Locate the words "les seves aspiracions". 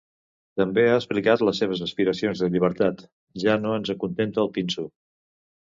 1.49-2.41